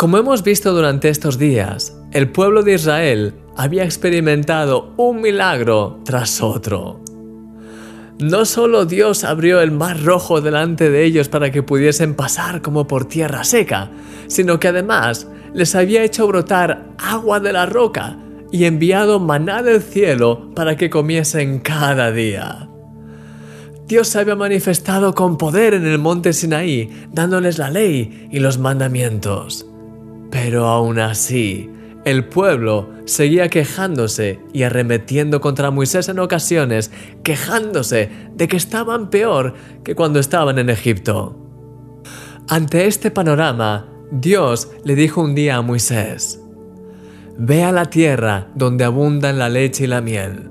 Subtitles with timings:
[0.00, 6.40] Como hemos visto durante estos días, el pueblo de Israel había experimentado un milagro tras
[6.40, 7.04] otro.
[8.18, 12.86] No solo Dios abrió el mar rojo delante de ellos para que pudiesen pasar como
[12.86, 13.90] por tierra seca,
[14.26, 18.16] sino que además les había hecho brotar agua de la roca
[18.50, 22.70] y enviado maná del cielo para que comiesen cada día.
[23.86, 28.56] Dios se había manifestado con poder en el monte Sinaí, dándoles la ley y los
[28.56, 29.69] mandamientos.
[30.30, 31.70] Pero aún así,
[32.04, 36.90] el pueblo seguía quejándose y arremetiendo contra Moisés en ocasiones,
[37.22, 39.54] quejándose de que estaban peor
[39.84, 41.36] que cuando estaban en Egipto.
[42.48, 46.40] Ante este panorama, Dios le dijo un día a Moisés,
[47.36, 50.50] Ve a la tierra donde abundan la leche y la miel.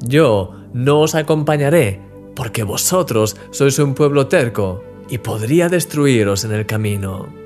[0.00, 2.00] Yo no os acompañaré,
[2.36, 7.41] porque vosotros sois un pueblo terco y podría destruiros en el camino.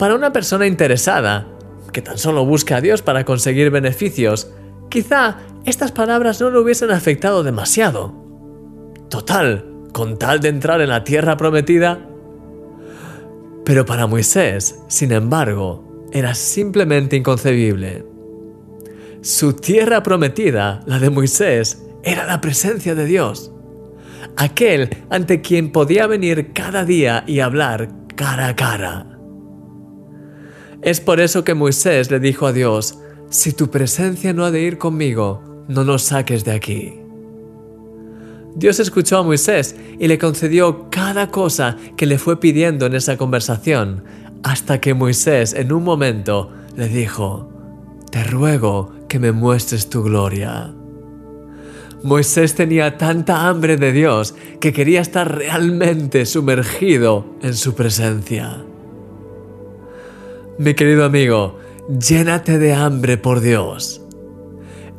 [0.00, 1.46] Para una persona interesada,
[1.92, 4.50] que tan solo busca a Dios para conseguir beneficios,
[4.88, 8.14] quizá estas palabras no lo hubiesen afectado demasiado.
[9.10, 12.08] Total, con tal de entrar en la tierra prometida.
[13.66, 18.06] Pero para Moisés, sin embargo, era simplemente inconcebible.
[19.20, 23.52] Su tierra prometida, la de Moisés, era la presencia de Dios.
[24.38, 29.19] Aquel ante quien podía venir cada día y hablar cara a cara.
[30.82, 34.62] Es por eso que Moisés le dijo a Dios, si tu presencia no ha de
[34.62, 36.94] ir conmigo, no nos saques de aquí.
[38.54, 43.16] Dios escuchó a Moisés y le concedió cada cosa que le fue pidiendo en esa
[43.16, 44.04] conversación,
[44.42, 47.52] hasta que Moisés en un momento le dijo,
[48.10, 50.74] Te ruego que me muestres tu gloria.
[52.02, 58.64] Moisés tenía tanta hambre de Dios que quería estar realmente sumergido en su presencia.
[60.58, 64.02] Mi querido amigo, llénate de hambre por Dios.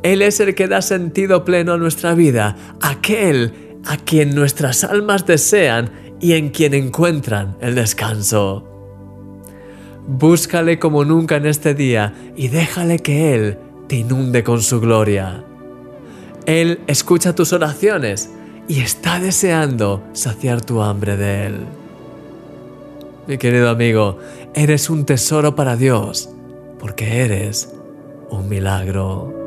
[0.02, 5.26] Él es el que da sentido pleno a nuestra vida, aquel a quien nuestras almas
[5.26, 5.90] desean
[6.20, 8.68] y en quien encuentran el descanso.
[10.06, 13.58] Búscale como nunca en este día y déjale que Él
[13.88, 15.44] te inunde con su gloria.
[16.46, 18.30] Él escucha tus oraciones
[18.66, 21.54] y está deseando saciar tu hambre de Él.
[23.28, 24.18] Mi querido amigo,
[24.54, 26.28] eres un tesoro para Dios,
[26.78, 27.72] porque eres
[28.30, 29.41] un milagro.